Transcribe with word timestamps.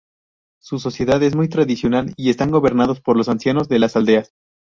Su 0.59 0.79
sociedad 0.79 1.21
es 1.21 1.35
muy 1.35 1.47
tradicional 1.47 2.15
y 2.17 2.31
están 2.31 2.49
gobernados 2.49 3.01
por 3.01 3.15
los 3.15 3.29
ancianos 3.29 3.69
de 3.69 3.77
las 3.77 3.95
aldeas. 3.95 4.33